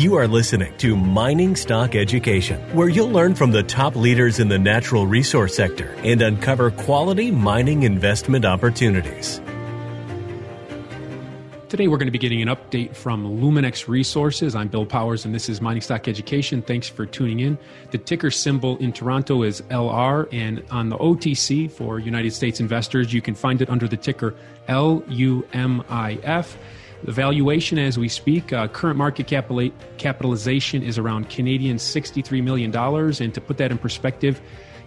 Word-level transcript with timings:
You 0.00 0.14
are 0.14 0.26
listening 0.26 0.74
to 0.78 0.96
Mining 0.96 1.54
Stock 1.54 1.94
Education, 1.94 2.58
where 2.74 2.88
you'll 2.88 3.10
learn 3.10 3.34
from 3.34 3.50
the 3.50 3.62
top 3.62 3.94
leaders 3.94 4.40
in 4.40 4.48
the 4.48 4.58
natural 4.58 5.06
resource 5.06 5.54
sector 5.54 5.94
and 5.98 6.22
uncover 6.22 6.70
quality 6.70 7.30
mining 7.30 7.82
investment 7.82 8.46
opportunities. 8.46 9.42
Today, 11.68 11.86
we're 11.86 11.98
going 11.98 12.06
to 12.06 12.12
be 12.12 12.18
getting 12.18 12.40
an 12.40 12.48
update 12.48 12.96
from 12.96 13.26
Luminex 13.42 13.88
Resources. 13.88 14.54
I'm 14.54 14.68
Bill 14.68 14.86
Powers, 14.86 15.26
and 15.26 15.34
this 15.34 15.50
is 15.50 15.60
Mining 15.60 15.82
Stock 15.82 16.08
Education. 16.08 16.62
Thanks 16.62 16.88
for 16.88 17.04
tuning 17.04 17.40
in. 17.40 17.58
The 17.90 17.98
ticker 17.98 18.30
symbol 18.30 18.78
in 18.78 18.94
Toronto 18.94 19.42
is 19.42 19.60
LR, 19.68 20.32
and 20.32 20.64
on 20.70 20.88
the 20.88 20.96
OTC 20.96 21.70
for 21.70 21.98
United 21.98 22.32
States 22.32 22.58
investors, 22.58 23.12
you 23.12 23.20
can 23.20 23.34
find 23.34 23.60
it 23.60 23.68
under 23.68 23.86
the 23.86 23.98
ticker 23.98 24.34
LUMIF. 24.66 26.56
The 27.04 27.12
valuation 27.12 27.78
as 27.78 27.98
we 27.98 28.08
speak, 28.08 28.52
uh, 28.52 28.68
current 28.68 28.98
market 28.98 29.26
capitalization 29.26 30.82
is 30.82 30.98
around 30.98 31.30
Canadian 31.30 31.78
$63 31.78 32.42
million. 32.42 32.76
And 32.76 33.34
to 33.34 33.40
put 33.40 33.56
that 33.56 33.70
in 33.70 33.78
perspective, 33.78 34.40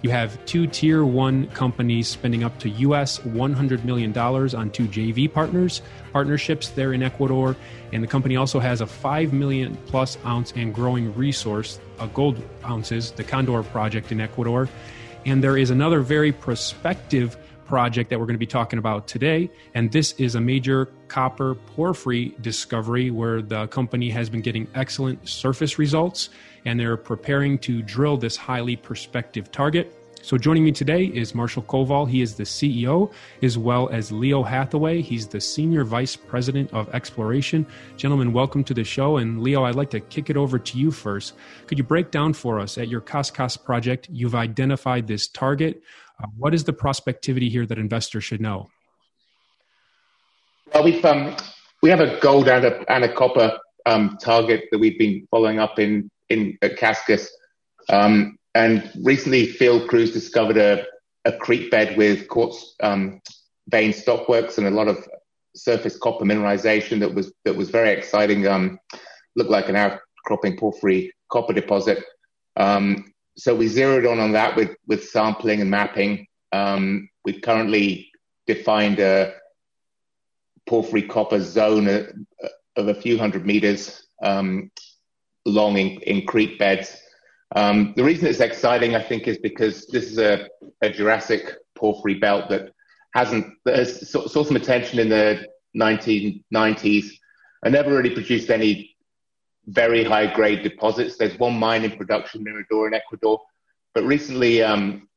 you 0.03 0.11
have 0.11 0.43
two 0.45 0.67
tier 0.67 1.05
one 1.05 1.47
companies 1.47 2.07
spending 2.07 2.43
up 2.43 2.59
to 2.59 2.69
US 2.69 3.19
$100 3.19 3.83
million 3.83 4.15
on 4.15 4.69
two 4.69 4.85
JV 4.87 5.31
partners, 5.31 5.81
partnerships 6.11 6.69
there 6.69 6.93
in 6.93 7.01
Ecuador. 7.01 7.55
And 7.93 8.03
the 8.03 8.07
company 8.07 8.35
also 8.35 8.59
has 8.59 8.81
a 8.81 8.85
5 8.85 9.33
million 9.33 9.75
plus 9.87 10.17
ounce 10.23 10.51
and 10.55 10.75
growing 10.75 11.15
resource, 11.15 11.79
of 11.97 12.09
uh, 12.09 12.13
gold 12.13 12.43
ounces, 12.65 13.11
the 13.11 13.23
Condor 13.23 13.63
project 13.63 14.11
in 14.11 14.21
Ecuador. 14.21 14.69
And 15.25 15.43
there 15.43 15.57
is 15.57 15.71
another 15.71 16.01
very 16.01 16.31
prospective 16.31 17.37
project 17.65 18.09
that 18.09 18.19
we're 18.19 18.25
going 18.25 18.35
to 18.35 18.39
be 18.39 18.45
talking 18.45 18.79
about 18.79 19.07
today. 19.07 19.49
And 19.73 19.91
this 19.91 20.13
is 20.13 20.35
a 20.35 20.41
major 20.41 20.87
copper 21.07 21.55
porphyry 21.55 22.35
discovery 22.41 23.11
where 23.11 23.41
the 23.41 23.67
company 23.67 24.09
has 24.09 24.29
been 24.29 24.41
getting 24.41 24.67
excellent 24.75 25.27
surface 25.27 25.79
results 25.79 26.29
and 26.65 26.79
they're 26.79 26.97
preparing 26.97 27.57
to 27.59 27.81
drill 27.81 28.17
this 28.17 28.35
highly 28.35 28.75
prospective 28.75 29.51
target. 29.51 29.93
So, 30.23 30.37
joining 30.37 30.63
me 30.63 30.71
today 30.71 31.07
is 31.07 31.35
Marshall 31.35 31.63
Koval. 31.63 32.09
He 32.09 32.21
is 32.21 32.35
the 32.35 32.43
CEO, 32.43 33.11
as 33.41 33.57
well 33.57 33.89
as 33.89 34.09
Leo 34.09 34.41
Hathaway. 34.41 35.01
He's 35.01 35.27
the 35.27 35.41
Senior 35.41 35.83
Vice 35.83 36.15
President 36.15 36.71
of 36.71 36.87
Exploration. 36.95 37.65
Gentlemen, 37.97 38.31
welcome 38.31 38.63
to 38.63 38.73
the 38.73 38.85
show. 38.85 39.17
And 39.17 39.43
Leo, 39.43 39.65
I'd 39.65 39.75
like 39.75 39.89
to 39.89 39.99
kick 39.99 40.29
it 40.29 40.37
over 40.37 40.57
to 40.57 40.77
you 40.77 40.91
first. 40.91 41.33
Could 41.67 41.77
you 41.77 41.83
break 41.83 42.09
down 42.09 42.31
for 42.31 42.57
us 42.57 42.77
at 42.77 42.87
your 42.87 43.01
Cascas 43.01 43.61
project? 43.61 44.07
You've 44.09 44.33
identified 44.33 45.07
this 45.07 45.27
target. 45.27 45.83
Uh, 46.21 46.27
what 46.37 46.53
is 46.53 46.63
the 46.63 46.73
prospectivity 46.73 47.49
here 47.49 47.65
that 47.65 47.77
investors 47.77 48.23
should 48.23 48.41
know? 48.41 48.69
Well, 50.73 50.83
we've 50.83 51.03
um, 51.05 51.35
we 51.81 51.89
have 51.89 51.99
a 51.99 52.19
gold 52.19 52.47
and 52.47 52.65
a, 52.65 52.91
and 52.91 53.03
a 53.03 53.13
copper 53.13 53.57
um, 53.85 54.17
target 54.21 54.65
that 54.71 54.79
we've 54.79 54.97
been 54.97 55.27
following 55.29 55.59
up 55.59 55.79
in 55.79 56.09
in 56.29 56.57
at 56.61 56.77
Cascas, 56.77 57.27
um, 57.89 58.37
and 58.55 58.91
recently 59.03 59.45
field 59.45 59.87
crews 59.87 60.11
discovered 60.11 60.57
a, 60.57 60.85
a 61.25 61.37
creek 61.37 61.69
bed 61.69 61.97
with 61.97 62.27
quartz 62.27 62.75
um, 62.81 63.21
vein 63.69 63.91
stockworks 63.91 64.57
and 64.57 64.67
a 64.67 64.71
lot 64.71 64.87
of 64.87 65.07
surface 65.55 65.97
copper 65.97 66.25
mineralization 66.25 66.99
that 66.99 67.13
was 67.13 67.31
that 67.45 67.55
was 67.55 67.69
very 67.69 67.91
exciting. 67.91 68.47
Um, 68.47 68.79
looked 69.35 69.51
like 69.51 69.69
an 69.69 69.75
outcropping 69.75 70.57
porphyry 70.57 71.13
copper 71.29 71.53
deposit. 71.53 72.03
Um, 72.55 73.12
so 73.35 73.55
we 73.55 73.67
zeroed 73.67 74.05
on 74.05 74.19
on 74.19 74.31
that 74.33 74.55
with 74.55 74.75
with 74.87 75.09
sampling 75.09 75.61
and 75.61 75.69
mapping. 75.69 76.27
Um, 76.51 77.09
we've 77.25 77.41
currently 77.41 78.11
defined 78.45 78.99
a 78.99 79.33
porphyry 80.67 81.03
copper 81.03 81.41
zone 81.41 81.87
of 82.75 82.87
a 82.87 82.93
few 82.93 83.17
hundred 83.17 83.45
meters 83.45 84.07
um, 84.23 84.71
long 85.45 85.77
in, 85.77 85.99
in, 86.01 86.25
creek 86.25 86.57
beds. 86.57 86.97
Um, 87.55 87.93
the 87.95 88.03
reason 88.03 88.27
it's 88.27 88.39
exciting, 88.39 88.95
I 88.95 89.03
think, 89.03 89.27
is 89.27 89.37
because 89.37 89.87
this 89.87 90.05
is 90.05 90.17
a, 90.17 90.47
a 90.81 90.89
Jurassic 90.89 91.53
porphyry 91.75 92.15
belt 92.15 92.49
that 92.49 92.71
hasn't 93.13 93.53
that 93.65 93.77
has 93.77 94.09
saw 94.09 94.43
some 94.43 94.55
attention 94.55 94.99
in 94.99 95.09
the 95.09 95.45
1990s 95.75 97.11
and 97.63 97.73
never 97.73 97.95
really 97.95 98.09
produced 98.09 98.49
any 98.49 98.92
very 99.67 100.03
high 100.03 100.33
grade 100.33 100.63
deposits. 100.63 101.17
There's 101.17 101.37
one 101.39 101.57
mine 101.57 101.83
in 101.83 101.91
production, 101.91 102.43
Mirador 102.43 102.87
in 102.87 102.93
Ecuador, 102.93 103.41
but 103.93 104.03
recently 104.03 104.61
um, 104.61 105.07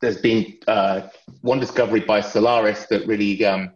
there's 0.00 0.20
been 0.20 0.58
uh, 0.66 1.08
one 1.42 1.60
discovery 1.60 2.00
by 2.00 2.20
Solaris 2.20 2.86
that 2.86 3.06
really 3.06 3.44
um, 3.44 3.70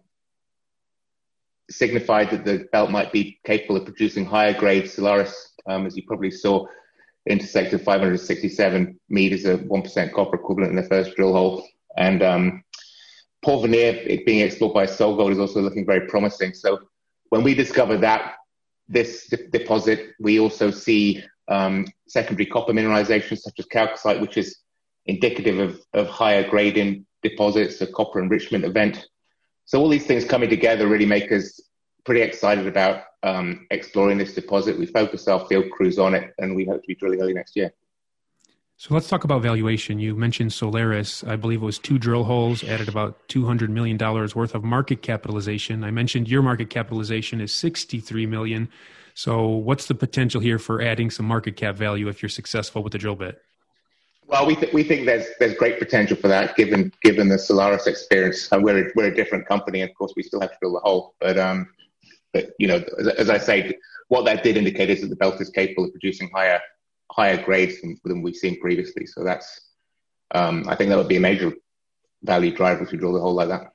signified 1.70 2.30
that 2.30 2.44
the 2.44 2.68
belt 2.72 2.90
might 2.90 3.12
be 3.12 3.38
capable 3.44 3.76
of 3.76 3.84
producing 3.84 4.24
higher 4.24 4.54
grade. 4.54 4.90
Solaris, 4.90 5.52
um, 5.66 5.86
as 5.86 5.96
you 5.96 6.02
probably 6.06 6.30
saw, 6.30 6.66
intersected 7.26 7.82
567 7.82 8.98
meters 9.08 9.44
of 9.44 9.60
1% 9.60 10.12
copper 10.12 10.36
equivalent 10.36 10.70
in 10.70 10.76
the 10.76 10.88
first 10.88 11.14
drill 11.14 11.32
hole. 11.32 11.66
And 11.96 12.22
um, 12.22 12.64
Porvenir, 13.44 13.94
it 14.06 14.24
being 14.24 14.40
explored 14.40 14.74
by 14.74 14.86
SolGold, 14.86 15.32
is 15.32 15.38
also 15.38 15.60
looking 15.60 15.84
very 15.84 16.06
promising. 16.06 16.54
So 16.54 16.80
when 17.28 17.42
we 17.42 17.54
discovered 17.54 17.98
that 17.98 18.34
this 18.88 19.26
de- 19.26 19.48
deposit, 19.48 20.14
we 20.18 20.40
also 20.40 20.70
see 20.70 21.22
um, 21.48 21.86
secondary 22.06 22.46
copper 22.46 22.72
mineralization 22.72 23.38
such 23.38 23.58
as 23.58 23.66
chalcocite, 23.66 24.20
which 24.20 24.36
is 24.36 24.58
indicative 25.06 25.58
of, 25.58 25.80
of 25.94 26.08
higher 26.08 26.48
grading 26.48 27.06
deposits, 27.22 27.80
a 27.80 27.86
copper 27.86 28.20
enrichment 28.20 28.64
event. 28.64 29.06
So 29.64 29.80
all 29.80 29.88
these 29.88 30.06
things 30.06 30.24
coming 30.24 30.48
together 30.48 30.86
really 30.86 31.06
make 31.06 31.30
us 31.32 31.60
pretty 32.04 32.22
excited 32.22 32.66
about 32.66 33.04
um, 33.22 33.66
exploring 33.70 34.18
this 34.18 34.34
deposit. 34.34 34.78
We 34.78 34.86
focus 34.86 35.28
our 35.28 35.46
field 35.46 35.70
crews 35.70 35.98
on 35.98 36.14
it, 36.14 36.32
and 36.38 36.54
we 36.54 36.64
hope 36.64 36.82
to 36.82 36.86
be 36.86 36.94
drilling 36.94 37.20
early 37.20 37.34
next 37.34 37.56
year. 37.56 37.72
So 38.80 38.94
let's 38.94 39.08
talk 39.08 39.24
about 39.24 39.42
valuation. 39.42 39.98
You 39.98 40.14
mentioned 40.14 40.52
Solaris. 40.52 41.24
I 41.24 41.34
believe 41.34 41.62
it 41.62 41.64
was 41.64 41.80
two 41.80 41.98
drill 41.98 42.22
holes, 42.22 42.62
added 42.62 42.88
about 42.88 43.28
$200 43.28 43.70
million 43.70 43.98
worth 43.98 44.54
of 44.54 44.62
market 44.62 45.02
capitalization. 45.02 45.82
I 45.82 45.90
mentioned 45.90 46.28
your 46.28 46.42
market 46.42 46.70
capitalization 46.70 47.40
is 47.40 47.52
63 47.52 48.26
million. 48.26 48.68
So 49.14 49.48
what's 49.48 49.86
the 49.86 49.96
potential 49.96 50.40
here 50.40 50.60
for 50.60 50.80
adding 50.80 51.10
some 51.10 51.26
market 51.26 51.56
cap 51.56 51.74
value 51.74 52.06
if 52.06 52.22
you're 52.22 52.28
successful 52.28 52.84
with 52.84 52.92
the 52.92 52.98
drill 52.98 53.16
bit? 53.16 53.42
Well, 54.28 54.46
we, 54.46 54.54
th- 54.54 54.72
we 54.72 54.84
think 54.84 55.06
there's 55.06 55.26
there's 55.40 55.54
great 55.54 55.80
potential 55.80 56.16
for 56.16 56.28
that, 56.28 56.54
given 56.54 56.92
given 57.02 57.30
the 57.30 57.38
Solaris 57.38 57.88
experience. 57.88 58.46
Uh, 58.52 58.60
we're 58.62 58.86
a, 58.86 58.92
we're 58.94 59.06
a 59.06 59.14
different 59.14 59.48
company, 59.48 59.80
of 59.80 59.92
course, 59.94 60.12
we 60.14 60.22
still 60.22 60.40
have 60.40 60.52
to 60.52 60.56
drill 60.60 60.74
the 60.74 60.80
hole. 60.80 61.14
But 61.18 61.36
um, 61.36 61.66
but 62.32 62.50
you 62.60 62.68
know, 62.68 62.84
as, 63.00 63.08
as 63.08 63.30
I 63.30 63.38
say, 63.38 63.76
what 64.06 64.24
that 64.26 64.44
did 64.44 64.56
indicate 64.56 64.90
is 64.90 65.00
that 65.00 65.08
the 65.08 65.16
belt 65.16 65.40
is 65.40 65.50
capable 65.50 65.86
of 65.86 65.92
producing 65.92 66.30
higher 66.32 66.60
higher 67.10 67.42
grades 67.42 67.80
than, 67.80 67.98
than 68.04 68.22
we've 68.22 68.36
seen 68.36 68.60
previously. 68.60 69.06
So 69.06 69.24
that's, 69.24 69.60
um, 70.34 70.64
I 70.68 70.74
think 70.74 70.90
that 70.90 70.98
would 70.98 71.08
be 71.08 71.16
a 71.16 71.20
major 71.20 71.52
value 72.22 72.54
driver 72.54 72.84
if 72.84 72.92
you 72.92 72.98
drill 72.98 73.12
the 73.12 73.20
hole 73.20 73.34
like 73.34 73.48
that. 73.48 73.72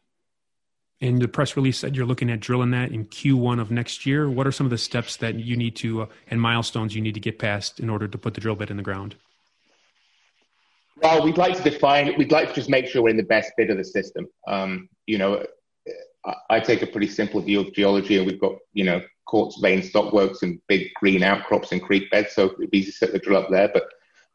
And 1.02 1.22
the 1.22 1.28
press 1.28 1.58
release 1.58 1.80
said 1.80 1.96
you're 1.96 2.06
looking 2.06 2.30
at 2.30 2.40
drilling 2.40 2.72
that 2.72 2.92
in 2.92 3.06
Q1 3.06 3.60
of 3.60 3.72
next 3.72 4.06
year. 4.06 4.30
What 4.30 4.48
are 4.48 4.54
some 4.54 4.66
of 4.66 4.72
the 4.72 4.78
steps 4.78 5.18
that 5.18 5.36
you 5.36 5.58
need 5.58 5.76
to 5.78 6.04
uh, 6.04 6.06
and 6.28 6.40
milestones 6.40 6.96
you 6.96 7.02
need 7.02 7.16
to 7.16 7.20
get 7.20 7.40
past 7.40 7.82
in 7.82 7.90
order 7.90 8.08
to 8.08 8.18
put 8.18 8.36
the 8.36 8.42
drill 8.42 8.56
bit 8.56 8.70
in 8.70 8.78
the 8.78 8.84
ground? 8.84 9.16
Well, 11.02 11.22
we'd 11.22 11.38
like 11.38 11.58
to 11.58 11.70
define. 11.70 12.14
We'd 12.18 12.32
like 12.32 12.50
to 12.50 12.56
just 12.56 12.70
make 12.70 12.88
sure 12.88 13.02
we're 13.02 13.10
in 13.10 13.18
the 13.18 13.24
best 13.24 13.52
bit 13.58 13.70
of 13.70 13.78
the 13.78 13.84
system. 13.84 14.28
Um, 14.48 14.88
you 15.06 15.18
know, 15.18 15.46
I, 16.50 16.60
take 16.60 16.82
a 16.82 16.88
pretty 16.88 17.08
simple 17.08 17.42
view 17.42 17.62
of 17.62 17.74
geology, 17.74 18.18
and 18.18 18.26
we've 18.26 18.40
got 18.40 18.56
you 18.74 18.84
know 18.84 19.02
quartz 19.26 19.60
vein 19.60 19.82
stockworks 19.82 20.42
and 20.42 20.60
big 20.68 20.94
green 20.96 21.24
outcrops 21.24 21.72
and 21.72 21.82
creek 21.82 22.10
beds, 22.12 22.34
so 22.34 22.46
it'd 22.46 22.72
be 22.72 22.80
easy 22.80 22.92
to 22.92 22.98
set 22.98 23.12
the 23.12 23.20
drill 23.20 23.42
up 23.42 23.50
there. 23.50 23.70
But 23.74 23.84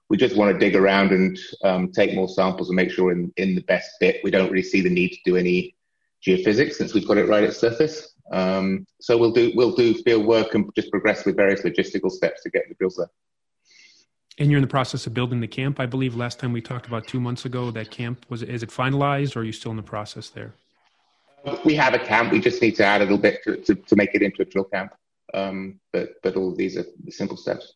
we 0.09 0.17
just 0.17 0.37
want 0.37 0.53
to 0.53 0.59
dig 0.59 0.75
around 0.75 1.13
and 1.13 1.39
um, 1.65 1.93
take 1.93 2.15
more 2.15 2.29
samples 2.29 2.69
and 2.69 2.77
make 2.77 2.91
sure 2.91 3.07
we're 3.07 3.13
in, 3.13 3.33
in 3.37 3.55
the 3.55 3.63
best 3.63 3.91
bit. 4.01 4.21
We 4.25 4.31
don't 4.31 4.51
really 4.51 4.63
see 4.63 4.81
the 4.81 4.91
need 4.91 5.11
to 5.11 5.19
do 5.25 5.37
any 5.37 5.75
geophysics 6.27 6.75
since 6.75 6.95
we've 6.95 7.07
got 7.07 7.19
it 7.19 7.29
right 7.29 7.45
at 7.45 7.55
surface. 7.55 8.15
Um, 8.33 8.87
so 9.01 9.17
we'll 9.17 9.33
do 9.33 9.53
we'll 9.55 9.75
do 9.75 9.95
field 9.95 10.27
work 10.27 10.55
and 10.55 10.71
just 10.75 10.91
progress 10.91 11.25
with 11.25 11.37
various 11.37 11.63
logistical 11.63 12.11
steps 12.11 12.43
to 12.43 12.51
get 12.51 12.69
the 12.69 12.75
drills 12.75 12.97
there. 12.97 13.11
And 14.39 14.51
you're 14.51 14.59
in 14.59 14.63
the 14.63 14.69
process 14.69 15.07
of 15.07 15.15
building 15.15 15.41
the 15.41 15.49
camp. 15.49 15.81
I 15.81 15.87
believe 15.87 16.15
last 16.15 16.39
time 16.39 16.53
we 16.53 16.61
talked 16.61 16.87
about 16.87 17.09
two 17.09 17.21
months 17.21 17.45
ago 17.45 17.71
that 17.71 17.91
camp 17.91 18.27
was 18.29 18.43
is 18.43 18.63
it 18.63 18.71
finalized 18.71 19.35
or 19.35 19.41
are 19.41 19.45
you 19.45 19.53
still 19.53 19.71
in 19.71 19.77
the 19.77 19.83
process 19.83 20.29
there? 20.29 20.55
We 21.65 21.75
have 21.77 21.95
a 21.95 21.99
camp. 21.99 22.33
We 22.33 22.41
just 22.41 22.61
need 22.61 22.77
to 22.77 22.85
add 22.85 23.01
a 23.01 23.05
little 23.05 23.19
bit 23.19 23.43
to, 23.45 23.57
to, 23.57 23.75
to 23.75 23.97
make 23.97 24.15
it 24.15 24.23
into 24.23 24.43
a 24.43 24.45
drill 24.45 24.65
camp. 24.65 24.93
Um, 25.35 25.81
but 25.93 26.11
but 26.23 26.37
all 26.37 26.51
of 26.51 26.57
these 26.57 26.77
are 26.77 26.85
simple 27.09 27.37
steps. 27.37 27.75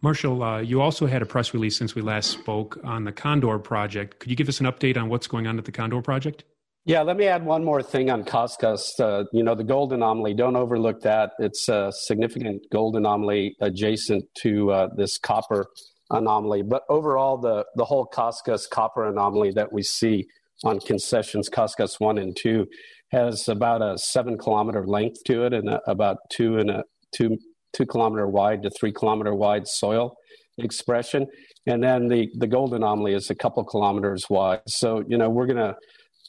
Marshall, 0.00 0.42
uh, 0.42 0.60
you 0.60 0.80
also 0.80 1.06
had 1.06 1.22
a 1.22 1.26
press 1.26 1.54
release 1.54 1.76
since 1.76 1.94
we 1.94 2.02
last 2.02 2.30
spoke 2.30 2.78
on 2.82 3.04
the 3.04 3.12
Condor 3.12 3.58
project. 3.60 4.18
Could 4.18 4.30
you 4.30 4.36
give 4.36 4.48
us 4.48 4.58
an 4.58 4.66
update 4.66 4.96
on 4.96 5.08
what's 5.08 5.28
going 5.28 5.46
on 5.46 5.58
at 5.58 5.64
the 5.64 5.70
Condor 5.70 6.02
project? 6.02 6.42
Yeah, 6.84 7.02
let 7.02 7.16
me 7.16 7.26
add 7.26 7.44
one 7.44 7.62
more 7.62 7.80
thing 7.80 8.10
on 8.10 8.24
Cascas. 8.24 8.98
Uh, 8.98 9.24
you 9.32 9.44
know, 9.44 9.54
the 9.54 9.62
gold 9.62 9.92
anomaly, 9.92 10.34
don't 10.34 10.56
overlook 10.56 11.02
that. 11.02 11.30
It's 11.38 11.68
a 11.68 11.92
significant 11.94 12.62
gold 12.72 12.96
anomaly 12.96 13.54
adjacent 13.60 14.24
to 14.38 14.72
uh, 14.72 14.88
this 14.96 15.16
copper 15.16 15.66
anomaly. 16.10 16.62
But 16.62 16.82
overall, 16.88 17.38
the, 17.38 17.64
the 17.76 17.84
whole 17.84 18.08
Cascas 18.12 18.68
copper 18.68 19.06
anomaly 19.06 19.52
that 19.52 19.72
we 19.72 19.84
see 19.84 20.26
on 20.64 20.80
concessions 20.80 21.48
Cascas 21.48 21.98
1 21.98 22.18
and 22.18 22.36
2 22.36 22.66
has 23.12 23.48
about 23.48 23.82
a 23.82 23.98
seven 23.98 24.38
kilometer 24.38 24.86
length 24.86 25.22
to 25.24 25.44
it 25.44 25.52
and 25.52 25.68
a, 25.68 25.80
about 25.90 26.18
two 26.30 26.58
and 26.58 26.70
a 26.70 26.84
two 27.14 27.36
two 27.72 27.86
kilometer 27.86 28.26
wide 28.26 28.62
to 28.62 28.70
three 28.70 28.92
kilometer 28.92 29.34
wide 29.34 29.66
soil 29.66 30.16
expression. 30.58 31.26
And 31.66 31.82
then 31.82 32.08
the, 32.08 32.28
the 32.36 32.46
gold 32.46 32.74
anomaly 32.74 33.14
is 33.14 33.30
a 33.30 33.34
couple 33.34 33.64
kilometers 33.64 34.28
wide. 34.28 34.60
So, 34.66 35.04
you 35.08 35.16
know, 35.16 35.30
we're 35.30 35.46
going 35.46 35.56
to 35.56 35.76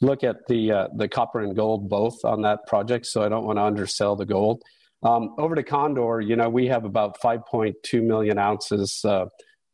look 0.00 0.24
at 0.24 0.36
the, 0.48 0.72
uh, 0.72 0.88
the 0.96 1.08
copper 1.08 1.40
and 1.40 1.54
gold 1.54 1.88
both 1.88 2.14
on 2.24 2.42
that 2.42 2.60
project. 2.66 3.06
So 3.06 3.22
I 3.22 3.28
don't 3.28 3.44
want 3.44 3.58
to 3.58 3.62
undersell 3.62 4.16
the 4.16 4.26
gold. 4.26 4.62
Um, 5.02 5.34
over 5.38 5.54
to 5.54 5.62
Condor, 5.62 6.20
you 6.20 6.36
know, 6.36 6.48
we 6.48 6.66
have 6.68 6.84
about 6.84 7.20
5.2 7.20 8.02
million 8.02 8.38
ounces 8.38 9.00
uh, 9.04 9.26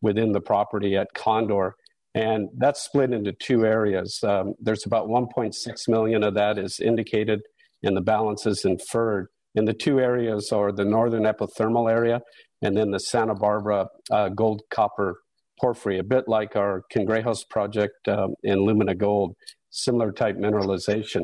within 0.02 0.32
the 0.32 0.40
property 0.40 0.96
at 0.96 1.12
Condor. 1.14 1.76
And 2.14 2.48
that's 2.56 2.82
split 2.82 3.12
into 3.12 3.32
two 3.32 3.64
areas. 3.64 4.18
Um, 4.24 4.54
there's 4.60 4.84
about 4.84 5.08
1.6 5.08 5.54
million 5.88 6.24
of 6.24 6.34
that 6.34 6.58
is 6.58 6.80
indicated, 6.80 7.40
and 7.82 7.96
the 7.96 8.00
balance 8.00 8.46
is 8.46 8.64
inferred. 8.64 9.28
And 9.54 9.66
the 9.66 9.74
two 9.74 10.00
areas 10.00 10.50
are 10.52 10.72
the 10.72 10.84
northern 10.84 11.24
epithermal 11.24 11.90
area 11.90 12.20
and 12.62 12.76
then 12.76 12.90
the 12.90 13.00
Santa 13.00 13.34
Barbara 13.34 13.86
uh, 14.10 14.28
gold 14.28 14.62
copper 14.70 15.20
porphyry, 15.60 15.98
a 15.98 16.04
bit 16.04 16.24
like 16.26 16.56
our 16.56 16.82
Cangrejos 16.92 17.48
project 17.48 18.08
um, 18.08 18.34
in 18.42 18.60
Lumina 18.60 18.94
Gold, 18.94 19.34
similar 19.70 20.12
type 20.12 20.36
mineralization. 20.36 21.22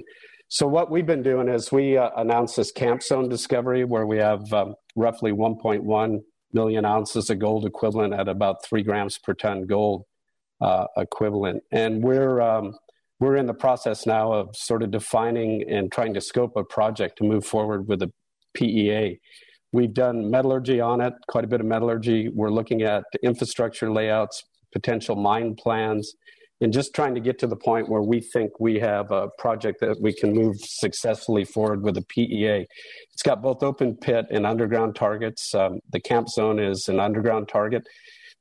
So 0.48 0.66
what 0.66 0.90
we've 0.90 1.06
been 1.06 1.22
doing 1.22 1.48
is 1.48 1.72
we 1.72 1.96
uh, 1.96 2.10
announced 2.16 2.56
this 2.56 2.70
camp 2.70 3.02
zone 3.02 3.28
discovery 3.28 3.84
where 3.84 4.06
we 4.06 4.18
have 4.18 4.52
um, 4.52 4.74
roughly 4.94 5.32
1.1 5.32 6.18
million 6.52 6.84
ounces 6.84 7.28
of 7.30 7.38
gold 7.38 7.66
equivalent 7.66 8.14
at 8.14 8.28
about 8.28 8.64
three 8.64 8.82
grams 8.82 9.18
per 9.18 9.34
ton 9.34 9.66
gold 9.66 10.04
uh, 10.60 10.86
equivalent, 10.96 11.62
and 11.72 12.02
we're 12.02 12.40
um, 12.40 12.74
we're 13.20 13.36
in 13.36 13.46
the 13.46 13.54
process 13.54 14.06
now 14.06 14.32
of 14.32 14.54
sort 14.54 14.82
of 14.82 14.90
defining 14.90 15.64
and 15.68 15.90
trying 15.90 16.14
to 16.14 16.20
scope 16.20 16.52
a 16.56 16.64
project 16.64 17.18
to 17.18 17.24
move 17.24 17.46
forward 17.46 17.88
with 17.88 18.02
a 18.02 18.12
PEA. 18.54 19.18
We've 19.72 19.92
done 19.92 20.30
metallurgy 20.30 20.80
on 20.80 21.00
it, 21.00 21.14
quite 21.28 21.44
a 21.44 21.48
bit 21.48 21.60
of 21.60 21.66
metallurgy. 21.66 22.28
We're 22.28 22.50
looking 22.50 22.82
at 22.82 23.04
infrastructure 23.22 23.90
layouts, 23.90 24.44
potential 24.72 25.16
mine 25.16 25.54
plans, 25.54 26.14
and 26.60 26.72
just 26.72 26.94
trying 26.94 27.14
to 27.14 27.20
get 27.20 27.38
to 27.40 27.46
the 27.46 27.56
point 27.56 27.88
where 27.88 28.02
we 28.02 28.20
think 28.20 28.58
we 28.58 28.78
have 28.78 29.10
a 29.10 29.28
project 29.38 29.80
that 29.80 30.00
we 30.00 30.14
can 30.14 30.32
move 30.32 30.56
successfully 30.60 31.44
forward 31.44 31.82
with 31.82 31.96
a 31.98 32.02
PEA. 32.02 32.66
It's 33.12 33.22
got 33.22 33.42
both 33.42 33.62
open 33.62 33.96
pit 33.96 34.26
and 34.30 34.46
underground 34.46 34.94
targets. 34.94 35.54
Um, 35.54 35.80
the 35.90 36.00
camp 36.00 36.28
zone 36.28 36.58
is 36.58 36.88
an 36.88 36.98
underground 36.98 37.48
target, 37.48 37.86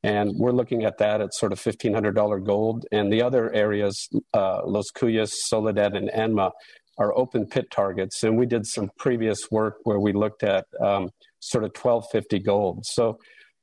and 0.05 0.35
we're 0.37 0.51
looking 0.51 0.83
at 0.83 0.99
that 0.99 1.19
at 1.19 1.33
sort 1.33 1.51
of 1.51 1.59
$1,500 1.59 2.45
gold. 2.45 2.85
And 2.91 3.11
the 3.11 3.23
other 3.23 3.51
areas, 3.51 4.07
uh, 4.35 4.61
Los 4.63 4.91
Cuyes, 4.91 5.33
Soledad, 5.47 5.95
and 5.95 6.11
Enma, 6.11 6.51
are 6.99 7.17
open 7.17 7.47
pit 7.47 7.71
targets. 7.71 8.21
And 8.21 8.37
we 8.37 8.45
did 8.45 8.67
some 8.67 8.91
previous 8.99 9.49
work 9.49 9.77
where 9.83 9.99
we 9.99 10.13
looked 10.13 10.43
at 10.43 10.65
um, 10.79 11.09
sort 11.39 11.63
of 11.63 11.71
1250 11.71 12.39
gold. 12.39 12.85
So 12.85 13.17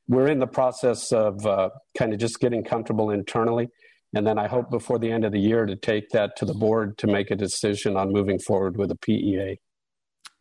we're 0.09 0.27
in 0.27 0.41
the 0.41 0.49
process 0.49 1.13
of 1.13 1.47
uh, 1.47 1.71
kind 1.97 2.13
of 2.13 2.19
just 2.19 2.41
getting 2.41 2.65
comfortable 2.65 3.11
internally. 3.11 3.69
And 4.13 4.27
then 4.27 4.37
I 4.37 4.49
hope 4.49 4.69
before 4.69 4.99
the 4.99 5.13
end 5.13 5.25
of 5.25 5.31
the 5.31 5.39
year 5.39 5.65
to 5.65 5.77
take 5.77 6.09
that 6.11 6.33
to 6.39 6.45
the 6.45 6.55
board 6.55 6.99
to 6.99 7.07
make 7.07 7.31
a 7.31 7.37
decision 7.37 7.97
on 7.97 8.13
moving 8.13 8.41
forward 8.41 8.77
with 8.77 8.91
a 8.91 8.97
PEA. 8.97 9.59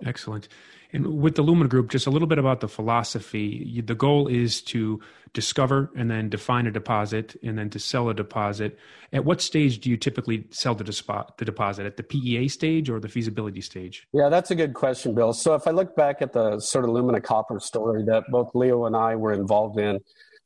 Excellent. 0.06 0.48
And 0.94 1.22
with 1.22 1.36
the 1.36 1.42
Lumina 1.42 1.70
Group, 1.70 1.90
just 1.90 2.06
a 2.06 2.10
little 2.10 2.28
bit 2.28 2.38
about 2.38 2.60
the 2.60 2.68
philosophy. 2.68 3.82
The 3.86 3.96
goal 3.96 4.28
is 4.28 4.62
to 4.64 5.00
discover 5.34 5.90
and 5.96 6.12
then 6.12 6.30
define 6.30 6.68
a 6.68 6.72
deposit 6.72 7.38
and 7.44 7.58
then 7.58 7.70
to 7.70 7.80
sell 7.80 8.10
a 8.10 8.14
deposit. 8.14 8.78
At 9.14 9.24
what 9.24 9.42
stage 9.42 9.80
do 9.80 9.90
you 9.90 9.96
typically 9.96 10.46
sell 10.50 10.76
the, 10.76 10.84
the 11.38 11.46
deposit? 11.46 11.86
At 11.86 11.96
the 11.96 12.04
PEA 12.04 12.50
stage 12.50 12.90
or 12.90 13.00
the 13.00 13.08
feasibility 13.08 13.62
stage? 13.62 14.06
Yeah, 14.12 14.28
that's 14.28 14.52
a 14.52 14.56
good 14.56 14.74
question, 14.74 15.16
Bill. 15.16 15.32
So 15.32 15.56
if 15.56 15.66
I 15.66 15.72
look 15.72 15.96
back 15.96 16.22
at 16.22 16.34
the 16.34 16.60
sort 16.60 16.84
of 16.84 16.92
Lumina 16.92 17.22
Copper 17.22 17.60
story 17.60 18.04
that 18.06 18.24
both 18.30 18.52
Leo 18.54 18.86
and 18.86 18.96
I 18.96 19.16
were 19.16 19.34
involved 19.34 19.80
in 19.80 20.00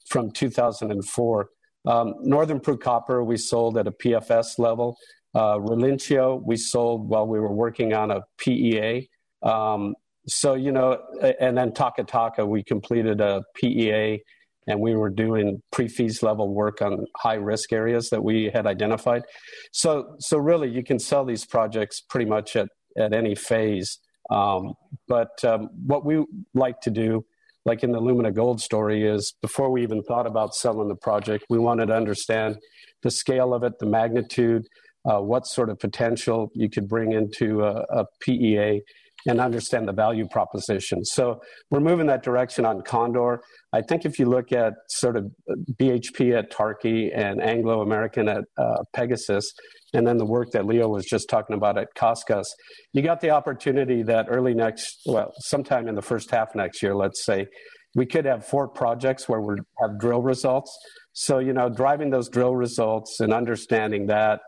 from 0.08 0.30
2004, 0.30 1.50
um, 1.88 2.16
Northern 2.22 2.60
Peru 2.60 2.78
Copper 2.78 3.24
we 3.24 3.38
sold 3.38 3.78
at 3.78 3.88
a 3.88 3.92
PFS 3.92 4.60
level. 4.60 4.98
Uh, 5.34 5.58
Relincho 5.58 6.42
we 6.44 6.56
sold 6.56 7.10
while 7.10 7.28
we 7.28 7.40
were 7.40 7.54
working 7.54 7.94
on 7.94 8.12
a 8.12 8.22
PEA. 8.38 9.10
Um, 9.46 9.96
so 10.28 10.56
you 10.56 10.72
know, 10.72 11.00
and 11.40 11.58
then 11.58 11.72
Taca 11.72 12.08
Taca, 12.08 12.48
we 12.48 12.64
completed 12.64 13.22
a 13.22 13.44
PEA, 13.56 14.22
and 14.68 14.80
we 14.80 14.96
were 14.96 15.12
doing 15.12 15.62
pre-feas 15.72 16.24
level 16.24 16.54
work 16.54 16.82
on 16.82 17.06
high 17.16 17.36
risk 17.36 17.72
areas 17.72 18.10
that 18.10 18.24
we 18.24 18.50
had 18.54 18.66
identified. 18.66 19.24
So 19.72 20.16
so 20.20 20.38
really, 20.38 20.70
you 20.70 20.84
can 20.84 21.00
sell 21.00 21.26
these 21.26 21.46
projects 21.46 22.02
pretty 22.02 22.26
much 22.26 22.56
at 22.56 22.70
at 22.98 23.14
any 23.14 23.36
phase. 23.36 24.00
Um, 24.32 24.74
but 25.08 25.44
um, 25.44 25.70
what 25.86 26.04
we 26.04 26.26
like 26.56 26.82
to 26.82 26.90
do, 26.90 27.24
like 27.66 27.84
in 27.84 27.92
the 27.92 28.00
Lumina 28.00 28.32
Gold 28.32 28.60
story, 28.60 29.08
is 29.08 29.36
before 29.42 29.70
we 29.70 29.84
even 29.84 30.02
thought 30.02 30.26
about 30.26 30.56
selling 30.56 30.88
the 30.88 30.96
project, 30.96 31.46
we 31.50 31.60
wanted 31.60 31.88
to 31.88 31.96
understand 31.96 32.58
the 33.04 33.12
scale 33.12 33.54
of 33.54 33.64
it, 33.64 33.78
the 33.80 33.86
magnitude, 33.86 34.66
uh, 35.08 35.20
what 35.20 35.46
sort 35.46 35.70
of 35.70 35.78
potential 35.78 36.50
you 36.56 36.70
could 36.70 36.88
bring 36.88 37.12
into 37.12 37.64
a, 37.64 37.86
a 37.92 38.06
PEA 38.22 38.82
and 39.28 39.40
understand 39.40 39.88
the 39.88 39.94
value 39.94 40.28
proposition. 40.28 41.04
So 41.04 41.42
we're 41.72 41.80
moving 41.80 42.08
that 42.08 42.24
direction 42.24 42.66
on 42.66 42.82
Condor. 42.82 43.42
I 43.74 43.82
think 43.82 44.06
if 44.06 44.20
you 44.20 44.28
look 44.28 44.52
at 44.52 44.74
sort 44.90 45.18
of 45.18 45.32
BHP 45.80 46.38
at 46.38 46.52
Tarqui 46.52 47.12
and 47.16 47.42
Anglo 47.42 47.82
American 47.82 48.30
at 48.30 48.44
uh, 48.58 48.84
Pegasus, 48.94 49.52
and 49.94 50.06
then 50.06 50.18
the 50.18 50.26
work 50.26 50.52
that 50.52 50.66
Leo 50.66 50.88
was 50.88 51.06
just 51.06 51.30
talking 51.30 51.56
about 51.56 51.78
at 51.78 51.88
Cascas, 51.96 52.46
you 52.94 53.02
got 53.02 53.22
the 53.22 53.32
opportunity 53.32 54.04
that 54.04 54.28
early 54.30 54.54
next, 54.54 55.02
well, 55.06 55.34
sometime 55.40 55.88
in 55.88 55.96
the 55.96 56.02
first 56.02 56.30
half 56.30 56.54
next 56.54 56.84
year, 56.84 56.96
let's 56.96 57.26
say, 57.26 57.48
we 57.96 58.06
could 58.06 58.26
have 58.26 58.46
four 58.46 58.68
projects 58.68 59.28
where 59.28 59.40
we 59.40 59.56
have 59.82 60.00
drill 60.00 60.22
results. 60.22 60.78
So, 61.14 61.40
you 61.40 61.54
know, 61.54 61.70
driving 61.70 62.10
those 62.10 62.30
drill 62.30 62.56
results 62.56 63.22
and 63.22 63.34
understanding 63.34 64.08
that 64.08 64.42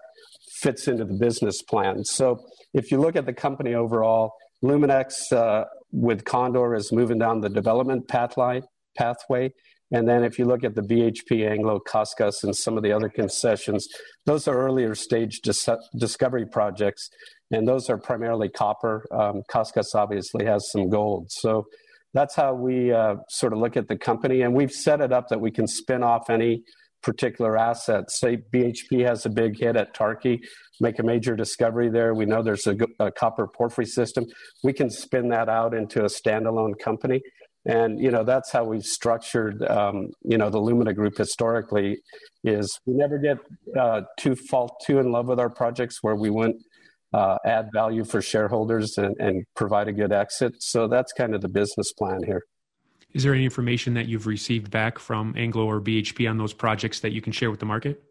fits 0.62 0.88
into 0.88 1.06
the 1.06 1.14
business 1.14 1.62
plan. 1.62 2.04
So, 2.04 2.40
if 2.74 2.92
you 2.92 3.00
look 3.00 3.16
at 3.16 3.26
the 3.26 3.34
company 3.34 3.74
overall, 3.74 4.34
Luminex 4.64 5.32
uh, 5.32 5.66
with 5.92 6.26
Condor 6.26 6.76
is 6.76 6.92
moving 6.92 7.20
down 7.20 7.42
the 7.42 7.50
development 7.50 8.08
pathway. 8.08 8.62
And 9.92 10.08
then 10.08 10.24
if 10.24 10.38
you 10.38 10.46
look 10.46 10.64
at 10.64 10.76
the 10.76 10.82
BHP, 10.82 11.50
Anglo, 11.50 11.80
Cascas, 11.80 12.44
and 12.44 12.56
some 12.56 12.76
of 12.76 12.84
the 12.84 12.92
other 12.92 13.08
concessions, 13.08 13.88
those 14.26 14.48
are 14.48 14.58
earlier 14.58 14.96
stage 14.96 15.40
dis- 15.42 15.70
discovery 15.98 16.46
projects. 16.46 17.10
And 17.52 17.66
those 17.66 17.90
are 17.90 17.98
primarily 17.98 18.50
copper. 18.50 19.06
Um, 19.12 19.44
obviously 19.96 20.46
has 20.46 20.70
some 20.72 20.90
gold. 20.90 21.32
So 21.32 21.68
that's 22.14 22.36
how 22.36 22.54
we 22.54 22.92
uh, 22.92 23.16
sort 23.30 23.54
of 23.54 23.60
look 23.60 23.78
at 23.78 23.88
the 23.88 23.98
company. 23.98 24.42
And 24.42 24.54
we've 24.54 24.72
set 24.72 25.00
it 25.00 25.14
up 25.14 25.30
that 25.30 25.40
we 25.40 25.52
can 25.52 25.68
spin 25.68 26.04
off 26.04 26.30
any 26.30 26.64
particular 27.02 27.58
assets. 27.58 28.20
Say 28.20 28.38
BHP 28.54 29.06
has 29.06 29.26
a 29.26 29.30
big 29.30 29.58
hit 29.58 29.76
at 29.76 29.96
Tarqui, 29.96 30.40
make 30.80 31.00
a 31.00 31.04
major 31.04 31.36
discovery 31.36 31.90
there. 31.90 32.14
We 32.14 32.26
know 32.26 32.44
there's 32.44 32.68
a, 32.68 32.76
a, 33.00 33.12
copper 33.12 33.48
porphyry 33.48 33.86
system. 33.86 34.26
We 34.64 34.74
can 34.74 34.90
spin 34.90 35.30
that 35.30 35.50
out 35.50 35.74
into 35.74 36.02
a 36.02 36.08
standalone 36.08 36.80
company. 36.80 37.22
And, 37.66 38.00
you 38.00 38.12
know, 38.12 38.24
that's 38.24 38.52
how 38.52 38.64
we've 38.64 38.84
structured, 38.84 39.62
um, 39.70 40.10
you 40.24 40.38
know, 40.38 40.50
the 40.50 40.60
Lumina 40.60 40.94
Group 40.94 41.18
historically 41.18 41.98
is 42.44 42.80
we 42.86 42.94
never 42.94 43.18
get 43.18 43.38
uh, 43.78 44.02
too 44.18 44.36
fall 44.36 44.78
too 44.86 45.00
in 45.00 45.12
love 45.12 45.28
with 45.28 45.40
our 45.40 45.50
projects 45.50 46.00
where 46.02 46.16
we 46.16 46.30
wouldn't 46.30 46.62
uh, 47.14 47.38
add 47.46 47.70
value 47.74 48.06
for 48.06 48.22
shareholders 48.22 48.98
and, 48.98 49.16
and 49.20 49.44
provide 49.56 49.88
a 49.90 49.94
good 49.94 50.14
exit. 50.14 50.54
So 50.60 50.88
that's 50.88 51.12
kind 51.12 51.36
of 51.36 51.42
the 51.42 51.50
business 51.50 51.92
plan 51.94 52.22
here. 52.26 52.44
Is 53.14 53.24
there 53.24 53.34
any 53.34 53.46
information 53.46 53.94
that 53.96 54.08
you've 54.08 54.28
received 54.28 54.70
back 54.70 55.00
from 55.00 55.34
Anglo 55.38 55.66
or 55.66 55.82
BHP 55.82 56.30
on 56.30 56.38
those 56.38 56.54
projects 56.54 57.00
that 57.00 57.12
you 57.12 57.22
can 57.22 57.32
share 57.32 57.50
with 57.50 57.60
the 57.60 57.66
market? 57.66 58.04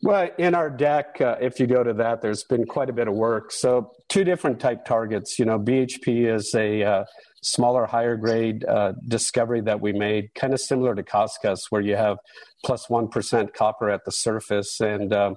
Well, 0.00 0.30
in 0.38 0.54
our 0.54 0.70
deck, 0.70 1.20
uh, 1.20 1.36
if 1.40 1.58
you 1.58 1.66
go 1.66 1.82
to 1.82 1.92
that, 1.94 2.22
there's 2.22 2.44
been 2.44 2.64
quite 2.66 2.88
a 2.88 2.92
bit 2.92 3.08
of 3.08 3.14
work. 3.14 3.50
So, 3.50 3.90
two 4.08 4.22
different 4.22 4.60
type 4.60 4.84
targets. 4.84 5.40
You 5.40 5.44
know, 5.44 5.58
BHP 5.58 6.32
is 6.32 6.54
a 6.54 6.84
uh, 6.84 7.04
smaller, 7.42 7.84
higher 7.84 8.16
grade 8.16 8.64
uh, 8.64 8.92
discovery 9.08 9.60
that 9.62 9.80
we 9.80 9.92
made, 9.92 10.32
kind 10.34 10.54
of 10.54 10.60
similar 10.60 10.94
to 10.94 11.02
Cascas, 11.02 11.58
where 11.70 11.82
you 11.82 11.96
have 11.96 12.18
plus 12.64 12.88
1 12.88 13.08
copper 13.54 13.90
at 13.90 14.04
the 14.04 14.12
surface. 14.12 14.80
And 14.80 15.12
um, 15.12 15.34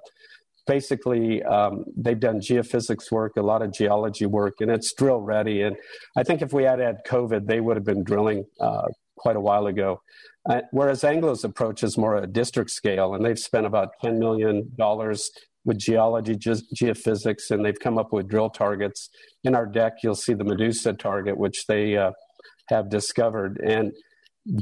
basically, 0.68 1.44
um, 1.44 1.86
they've 1.96 2.20
done 2.20 2.40
geophysics 2.40 3.12
work, 3.12 3.34
a 3.38 3.42
lot 3.42 3.62
of 3.62 3.74
geology 3.74 4.26
work, 4.26 4.56
and 4.62 4.72
it's 4.72 4.94
drill 4.94 5.20
ready. 5.20 5.62
And 5.62 5.76
I 6.16 6.24
think 6.24 6.42
if 6.42 6.54
we 6.54 6.64
had 6.64 6.80
had 6.80 6.98
COVID, 7.08 7.48
they 7.48 7.60
would 7.60 7.78
have 7.78 7.86
been 7.86 8.04
drilling 8.04 8.46
uh, 8.60 8.88
quite 9.16 9.36
a 9.36 9.42
while 9.42 9.68
ago. 9.68 10.02
Uh, 10.50 10.62
whereas 10.72 11.04
Anglo's 11.04 11.44
approach 11.44 11.84
is 11.84 11.98
more 11.98 12.16
a 12.16 12.28
district 12.28 12.72
scale, 12.72 13.14
and 13.14 13.24
they've 13.24 13.38
spent 13.38 13.66
about 13.66 13.90
$10 14.04 14.18
million 14.18 14.72
with 15.64 15.78
geology, 15.78 16.36
ge- 16.36 16.68
geophysics, 16.76 17.52
and 17.52 17.64
they've 17.64 17.80
come 17.80 17.98
up 17.98 18.12
with 18.12 18.28
drill 18.28 18.50
targets. 18.50 19.10
In 19.44 19.54
our 19.54 19.68
deck, 19.68 19.98
you'll 20.04 20.16
see 20.16 20.34
the 20.34 20.44
Medusa 20.44 20.94
target, 20.94 21.38
which 21.38 21.68
they 21.68 21.96
uh, 21.96 22.12
have 22.70 22.90
discovered. 22.90 23.62
And 23.64 23.94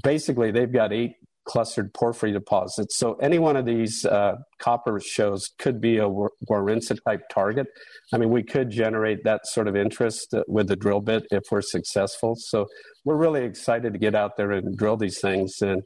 basically, 0.04 0.52
they've 0.52 0.72
got 0.72 0.92
eight 0.92 1.16
clustered 1.50 1.92
porphyry 1.96 2.32
deposits. 2.32 2.96
So 2.96 3.16
any 3.16 3.40
one 3.40 3.58
of 3.58 3.66
these 3.66 4.06
uh, 4.06 4.36
copper 4.60 5.00
shows 5.00 5.50
could 5.58 5.82
be 5.82 5.98
a 5.98 6.08
Warintza 6.48 7.00
type 7.04 7.22
target. 7.32 7.66
I 8.14 8.20
mean, 8.20 8.30
we 8.30 8.44
could 8.44 8.70
generate 8.70 9.24
that 9.24 9.48
sort 9.48 9.68
of 9.68 9.76
interest 9.76 10.32
uh, 10.36 10.44
with 10.48 10.68
the 10.68 10.76
drill 10.76 11.02
bit 11.02 11.26
if 11.32 11.42
we're 11.50 11.64
successful. 11.64 12.36
So 12.38 12.68
we're 13.04 13.18
really 13.18 13.44
excited 13.44 13.94
to 13.94 14.00
get 14.00 14.14
out 14.14 14.38
there 14.38 14.52
and 14.52 14.78
drill 14.78 14.96
these 14.96 15.20
things. 15.20 15.56
And 15.62 15.82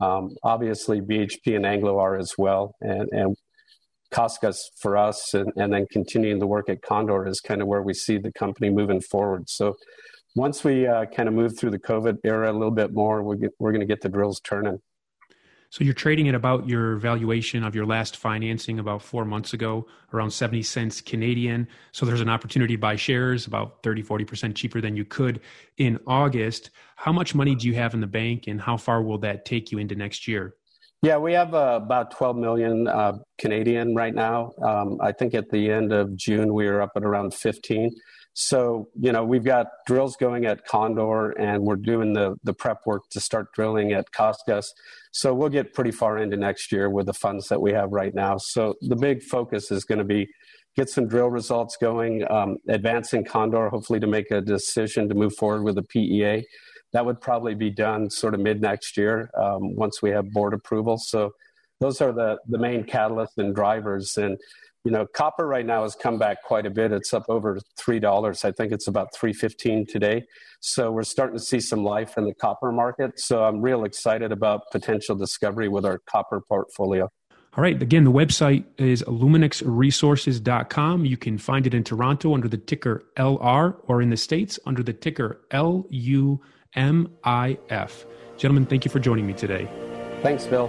um, 0.00 0.34
obviously, 0.42 1.00
BHP 1.00 1.54
and 1.54 1.64
Anglo 1.64 2.00
are 2.00 2.16
as 2.18 2.32
well. 2.36 2.74
And, 2.80 3.08
and 3.12 3.36
Cascas 4.12 4.58
for 4.80 4.96
us, 4.96 5.32
and, 5.32 5.52
and 5.54 5.72
then 5.72 5.86
continuing 5.92 6.40
the 6.40 6.48
work 6.48 6.68
at 6.68 6.82
Condor 6.82 7.28
is 7.28 7.40
kind 7.40 7.62
of 7.62 7.68
where 7.68 7.82
we 7.82 7.94
see 7.94 8.18
the 8.18 8.32
company 8.32 8.68
moving 8.68 9.00
forward. 9.00 9.48
So 9.48 9.76
once 10.34 10.64
we 10.64 10.88
uh, 10.88 11.04
kind 11.04 11.28
of 11.28 11.36
move 11.36 11.56
through 11.56 11.70
the 11.70 11.78
COVID 11.78 12.16
era 12.24 12.50
a 12.50 12.52
little 12.52 12.72
bit 12.72 12.92
more, 12.92 13.22
we're, 13.22 13.36
we're 13.60 13.70
going 13.70 13.80
to 13.80 13.86
get 13.86 14.00
the 14.00 14.08
drills 14.08 14.40
turning. 14.42 14.80
So 15.74 15.82
you're 15.82 15.92
trading 15.92 16.28
at 16.28 16.36
about 16.36 16.68
your 16.68 16.98
valuation 16.98 17.64
of 17.64 17.74
your 17.74 17.84
last 17.84 18.16
financing 18.16 18.78
about 18.78 19.02
four 19.02 19.24
months 19.24 19.54
ago, 19.54 19.88
around 20.12 20.30
70 20.30 20.62
cents 20.62 21.00
Canadian. 21.00 21.66
So 21.90 22.06
there's 22.06 22.20
an 22.20 22.28
opportunity 22.28 22.74
to 22.74 22.80
buy 22.80 22.94
shares 22.94 23.48
about 23.48 23.82
30, 23.82 24.04
40% 24.04 24.54
cheaper 24.54 24.80
than 24.80 24.96
you 24.96 25.04
could 25.04 25.40
in 25.78 25.98
August. 26.06 26.70
How 26.94 27.10
much 27.10 27.34
money 27.34 27.56
do 27.56 27.66
you 27.66 27.74
have 27.74 27.92
in 27.92 28.00
the 28.00 28.06
bank 28.06 28.46
and 28.46 28.60
how 28.60 28.76
far 28.76 29.02
will 29.02 29.18
that 29.18 29.44
take 29.44 29.72
you 29.72 29.78
into 29.78 29.96
next 29.96 30.28
year? 30.28 30.54
Yeah, 31.02 31.16
we 31.16 31.32
have 31.32 31.54
uh, 31.54 31.80
about 31.82 32.12
12 32.12 32.36
million 32.36 32.86
uh, 32.86 33.14
Canadian 33.38 33.96
right 33.96 34.14
now. 34.14 34.52
Um, 34.62 34.98
I 35.02 35.10
think 35.10 35.34
at 35.34 35.50
the 35.50 35.72
end 35.72 35.92
of 35.92 36.14
June, 36.14 36.54
we 36.54 36.66
were 36.66 36.82
up 36.82 36.92
at 36.94 37.02
around 37.02 37.34
15. 37.34 37.90
So, 38.34 38.88
you 39.00 39.12
know, 39.12 39.24
we've 39.24 39.44
got 39.44 39.68
drills 39.86 40.16
going 40.16 40.44
at 40.44 40.66
Condor 40.66 41.30
and 41.30 41.62
we're 41.62 41.76
doing 41.76 42.12
the, 42.12 42.36
the 42.42 42.52
prep 42.52 42.78
work 42.84 43.08
to 43.10 43.20
start 43.20 43.52
drilling 43.54 43.92
at 43.92 44.10
Cascas. 44.10 44.66
So 45.12 45.32
we'll 45.32 45.48
get 45.48 45.72
pretty 45.72 45.92
far 45.92 46.18
into 46.18 46.36
next 46.36 46.72
year 46.72 46.90
with 46.90 47.06
the 47.06 47.14
funds 47.14 47.46
that 47.48 47.62
we 47.62 47.72
have 47.72 47.92
right 47.92 48.12
now. 48.12 48.36
So 48.38 48.74
the 48.80 48.96
big 48.96 49.22
focus 49.22 49.70
is 49.70 49.84
going 49.84 50.00
to 50.00 50.04
be 50.04 50.28
get 50.76 50.90
some 50.90 51.06
drill 51.06 51.30
results 51.30 51.76
going, 51.80 52.28
um, 52.28 52.56
advancing 52.68 53.24
Condor, 53.24 53.68
hopefully 53.68 54.00
to 54.00 54.08
make 54.08 54.32
a 54.32 54.40
decision 54.40 55.08
to 55.08 55.14
move 55.14 55.36
forward 55.36 55.62
with 55.62 55.76
the 55.76 55.84
PEA. 55.84 56.44
That 56.92 57.06
would 57.06 57.20
probably 57.20 57.54
be 57.54 57.70
done 57.70 58.10
sort 58.10 58.34
of 58.34 58.40
mid 58.40 58.60
next 58.60 58.96
year 58.96 59.30
um, 59.40 59.76
once 59.76 60.02
we 60.02 60.10
have 60.10 60.32
board 60.32 60.54
approval. 60.54 60.98
So 60.98 61.30
those 61.80 62.00
are 62.00 62.12
the, 62.12 62.38
the 62.48 62.58
main 62.58 62.82
catalysts 62.84 63.36
and 63.36 63.54
drivers. 63.54 64.16
And 64.16 64.38
you 64.84 64.90
know, 64.90 65.06
copper 65.06 65.46
right 65.46 65.64
now 65.64 65.82
has 65.82 65.94
come 65.94 66.18
back 66.18 66.42
quite 66.42 66.66
a 66.66 66.70
bit. 66.70 66.92
It's 66.92 67.14
up 67.14 67.24
over 67.28 67.58
three 67.76 67.98
dollars. 67.98 68.44
I 68.44 68.52
think 68.52 68.72
it's 68.72 68.86
about 68.86 69.14
three 69.14 69.32
fifteen 69.32 69.86
today. 69.86 70.24
So 70.60 70.90
we're 70.90 71.04
starting 71.04 71.38
to 71.38 71.42
see 71.42 71.60
some 71.60 71.84
life 71.84 72.18
in 72.18 72.24
the 72.24 72.34
copper 72.34 72.70
market. 72.70 73.18
So 73.18 73.44
I'm 73.44 73.62
real 73.62 73.84
excited 73.84 74.30
about 74.30 74.70
potential 74.70 75.16
discovery 75.16 75.68
with 75.68 75.86
our 75.86 76.00
copper 76.06 76.40
portfolio. 76.40 77.08
All 77.56 77.62
right. 77.62 77.80
Again, 77.80 78.04
the 78.04 78.12
website 78.12 78.64
is 78.78 79.02
luminexresources.com. 79.04 81.04
You 81.04 81.16
can 81.16 81.38
find 81.38 81.66
it 81.66 81.74
in 81.74 81.84
Toronto 81.84 82.34
under 82.34 82.48
the 82.48 82.58
ticker 82.58 83.04
LR 83.16 83.76
or 83.86 84.02
in 84.02 84.10
the 84.10 84.16
States 84.16 84.58
under 84.66 84.82
the 84.82 84.92
ticker 84.92 85.40
LUMIF. 85.52 86.40
Gentlemen, 88.36 88.66
thank 88.66 88.84
you 88.84 88.90
for 88.90 88.98
joining 88.98 89.26
me 89.26 89.32
today. 89.32 89.68
Thanks, 90.22 90.46
Bill. 90.46 90.68